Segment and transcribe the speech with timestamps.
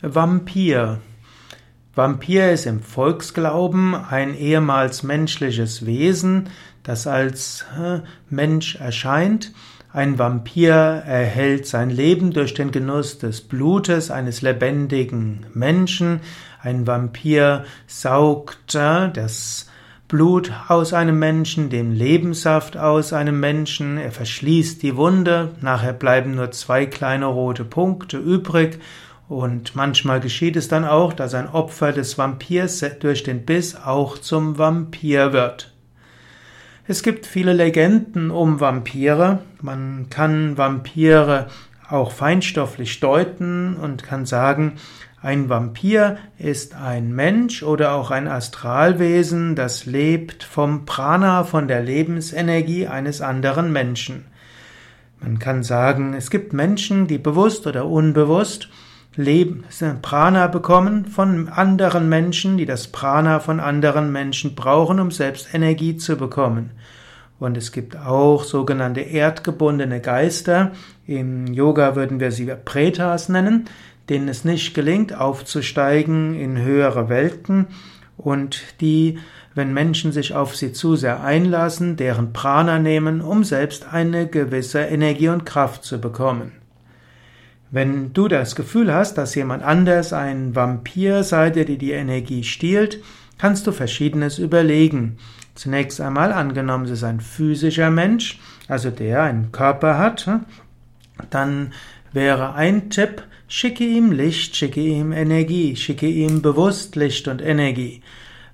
[0.00, 1.00] Vampir.
[1.96, 6.50] Vampir ist im Volksglauben ein ehemals menschliches Wesen,
[6.84, 7.64] das als
[8.30, 9.52] Mensch erscheint.
[9.92, 16.20] Ein Vampir erhält sein Leben durch den Genuss des Blutes eines lebendigen Menschen.
[16.62, 19.68] Ein Vampir saugt das
[20.06, 26.36] Blut aus einem Menschen, den Lebenssaft aus einem Menschen, er verschließt die Wunde, nachher bleiben
[26.36, 28.78] nur zwei kleine rote Punkte übrig
[29.28, 34.16] und manchmal geschieht es dann auch, dass ein Opfer des Vampirs durch den Biss auch
[34.16, 35.72] zum Vampir wird.
[36.86, 39.40] Es gibt viele Legenden um Vampire.
[39.60, 41.48] Man kann Vampire
[41.90, 44.76] auch feinstofflich deuten und kann sagen,
[45.20, 51.82] ein Vampir ist ein Mensch oder auch ein Astralwesen, das lebt vom Prana, von der
[51.82, 54.26] Lebensenergie eines anderen Menschen.
[55.20, 58.70] Man kann sagen, es gibt Menschen, die bewusst oder unbewusst
[59.18, 59.64] Leben,
[60.00, 65.96] Prana bekommen von anderen Menschen, die das Prana von anderen Menschen brauchen, um selbst Energie
[65.96, 66.70] zu bekommen.
[67.40, 70.70] Und es gibt auch sogenannte erdgebundene Geister.
[71.04, 73.64] Im Yoga würden wir sie Pretas nennen,
[74.08, 77.66] denen es nicht gelingt, aufzusteigen in höhere Welten
[78.16, 79.18] und die,
[79.52, 84.78] wenn Menschen sich auf sie zu sehr einlassen, deren Prana nehmen, um selbst eine gewisse
[84.80, 86.52] Energie und Kraft zu bekommen.
[87.70, 92.42] Wenn du das Gefühl hast, dass jemand anders ein Vampir sei, der dir die Energie
[92.42, 93.02] stiehlt,
[93.36, 95.18] kannst du Verschiedenes überlegen.
[95.54, 100.46] Zunächst einmal angenommen, es ist ein physischer Mensch, also der einen Körper hat, hm,
[101.28, 101.72] dann
[102.12, 108.02] wäre ein Tipp, schicke ihm Licht, schicke ihm Energie, schicke ihm bewusst Licht und Energie.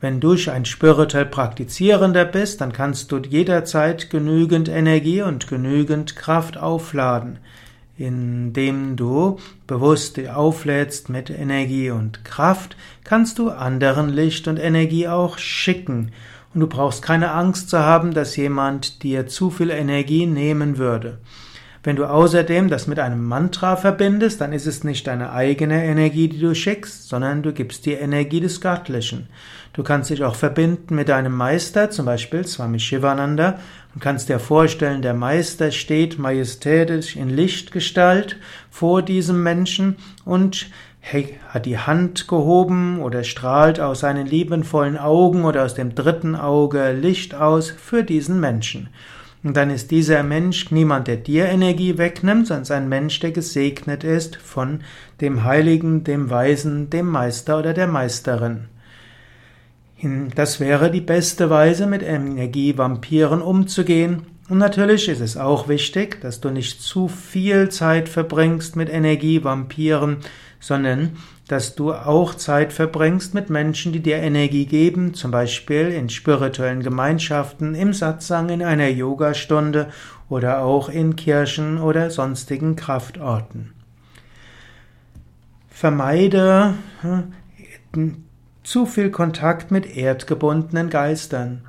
[0.00, 6.56] Wenn du ein spirituell Praktizierender bist, dann kannst du jederzeit genügend Energie und genügend Kraft
[6.56, 7.38] aufladen
[8.00, 15.38] indem du bewusst auflädst mit Energie und Kraft, kannst du anderen Licht und Energie auch
[15.38, 16.12] schicken.
[16.54, 21.18] Und du brauchst keine Angst zu haben, dass jemand dir zu viel Energie nehmen würde.
[21.82, 26.28] Wenn du außerdem das mit einem Mantra verbindest, dann ist es nicht deine eigene Energie,
[26.28, 29.28] die du schickst, sondern du gibst die Energie des Göttlichen.
[29.72, 33.58] Du kannst dich auch verbinden mit deinem Meister, zum Beispiel Swami Shivananda,
[33.94, 38.36] und kannst dir vorstellen, der Meister steht majestätisch in Lichtgestalt
[38.70, 40.66] vor diesem Menschen und
[41.48, 46.92] hat die Hand gehoben oder strahlt aus seinen liebenvollen Augen oder aus dem dritten Auge
[46.92, 48.90] Licht aus für diesen Menschen.
[49.42, 54.04] Und dann ist dieser Mensch niemand, der dir Energie wegnimmt, sondern ein Mensch, der gesegnet
[54.04, 54.80] ist von
[55.20, 58.68] dem Heiligen, dem Weisen, dem Meister oder der Meisterin.
[60.34, 64.26] Das wäre die beste Weise, mit Energievampiren umzugehen.
[64.50, 70.16] Und natürlich ist es auch wichtig, dass du nicht zu viel Zeit verbringst mit Energievampiren,
[70.58, 71.16] sondern
[71.46, 76.82] dass du auch Zeit verbringst mit Menschen, die dir Energie geben, zum Beispiel in spirituellen
[76.82, 79.88] Gemeinschaften, im Satsang, in einer Yogastunde
[80.28, 83.72] oder auch in Kirchen oder sonstigen Kraftorten.
[85.68, 86.74] Vermeide
[87.92, 88.24] hm,
[88.64, 91.62] zu viel Kontakt mit erdgebundenen Geistern.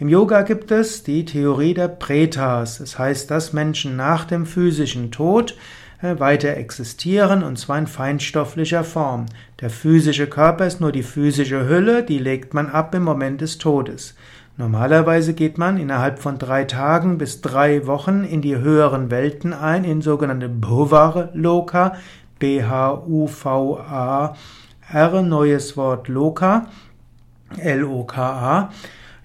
[0.00, 2.78] Im Yoga gibt es die Theorie der Pretas.
[2.78, 5.56] Es heißt, dass Menschen nach dem physischen Tod
[6.00, 9.26] äh, weiter existieren und zwar in feinstofflicher Form.
[9.60, 13.58] Der physische Körper ist nur die physische Hülle, die legt man ab im Moment des
[13.58, 14.14] Todes.
[14.56, 19.82] Normalerweise geht man innerhalb von drei Tagen bis drei Wochen in die höheren Welten ein,
[19.82, 21.96] in sogenannte Bhuvar Loka,
[22.38, 24.36] B-H-U-V-A-R,
[25.22, 26.68] neues Wort Loka,
[27.56, 28.70] L-O-K-A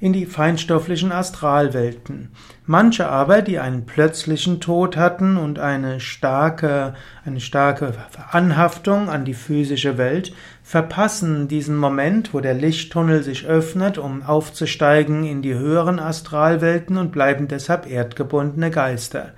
[0.03, 2.31] in die feinstofflichen Astralwelten.
[2.65, 7.93] Manche aber, die einen plötzlichen Tod hatten und eine starke, eine starke
[8.29, 15.23] Anhaftung an die physische Welt, verpassen diesen Moment, wo der Lichttunnel sich öffnet, um aufzusteigen
[15.23, 19.31] in die höheren Astralwelten und bleiben deshalb erdgebundene Geister.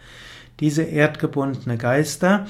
[0.61, 2.47] Diese erdgebundene Geister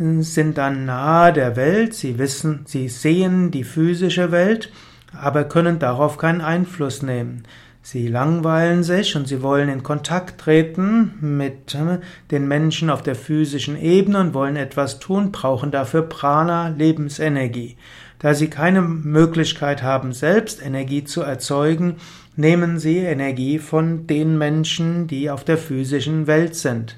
[0.00, 4.72] sind dann nahe der Welt, sie wissen, sie sehen die physische Welt,
[5.20, 7.44] aber können darauf keinen Einfluss nehmen.
[7.82, 12.00] Sie langweilen sich und sie wollen in Kontakt treten mit äh,
[12.32, 17.76] den Menschen auf der physischen Ebene und wollen etwas tun, brauchen dafür Prana, Lebensenergie.
[18.18, 21.96] Da sie keine Möglichkeit haben, selbst Energie zu erzeugen,
[22.34, 26.96] nehmen sie Energie von den Menschen, die auf der physischen Welt sind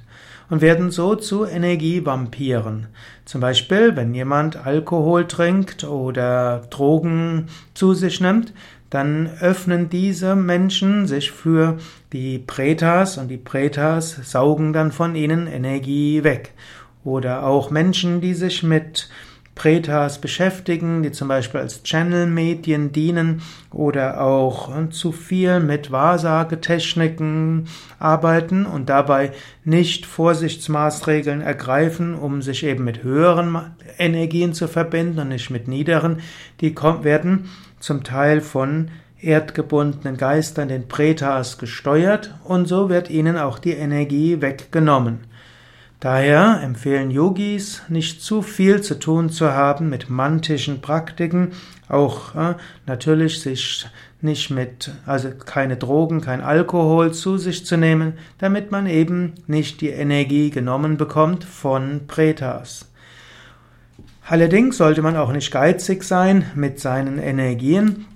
[0.50, 2.86] und werden so zu Energievampiren.
[3.24, 8.52] Zum Beispiel, wenn jemand Alkohol trinkt oder Drogen zu sich nimmt,
[8.90, 11.76] dann öffnen diese Menschen sich für
[12.12, 16.52] die Pretas und die Pretas saugen dann von ihnen Energie weg.
[17.04, 19.08] Oder auch Menschen, die sich mit
[19.58, 27.66] Pretas beschäftigen, die zum Beispiel als Channel-Medien dienen oder auch äh, zu viel mit Wahrsagetechniken
[27.98, 29.32] arbeiten und dabei
[29.64, 36.20] nicht Vorsichtsmaßregeln ergreifen, um sich eben mit höheren Energien zu verbinden und nicht mit niederen,
[36.60, 37.50] die werden
[37.80, 44.40] zum Teil von erdgebundenen Geistern, den Pretas, gesteuert und so wird ihnen auch die Energie
[44.40, 45.26] weggenommen.
[46.00, 51.52] Daher empfehlen Yogis, nicht zu viel zu tun zu haben mit mantischen Praktiken,
[51.88, 52.54] auch äh,
[52.86, 53.86] natürlich sich
[54.20, 59.80] nicht mit, also keine Drogen, kein Alkohol zu sich zu nehmen, damit man eben nicht
[59.80, 62.86] die Energie genommen bekommt von Pretas.
[64.24, 68.06] Allerdings sollte man auch nicht geizig sein mit seinen Energien,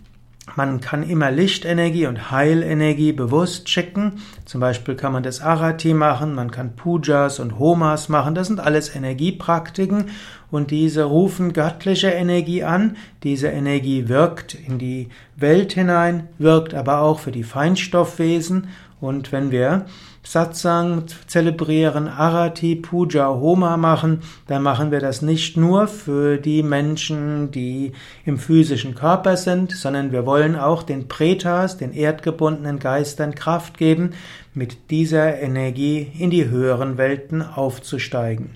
[0.56, 4.20] man kann immer Lichtenergie und Heilenergie bewusst checken.
[4.44, 8.34] Zum Beispiel kann man das Arati machen, man kann Pujas und Homas machen.
[8.34, 10.10] Das sind alles Energiepraktiken
[10.50, 12.96] und diese rufen göttliche Energie an.
[13.22, 18.68] Diese Energie wirkt in die Welt hinein, wirkt aber auch für die Feinstoffwesen.
[19.02, 19.86] Und wenn wir
[20.22, 27.50] Satsang zelebrieren, Arati, Puja, Homa machen, dann machen wir das nicht nur für die Menschen,
[27.50, 27.94] die
[28.24, 34.12] im physischen Körper sind, sondern wir wollen auch den Pretas, den erdgebundenen Geistern Kraft geben,
[34.54, 38.50] mit dieser Energie in die höheren Welten aufzusteigen.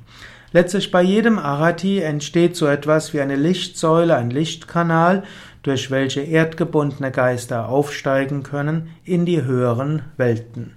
[0.53, 5.25] Letztlich bei jedem Arati entsteht so etwas wie eine Lichtsäule, ein Lichtkanal,
[5.67, 10.75] durch welche erdgebundene Geister aufsteigen können in die höheren Welten.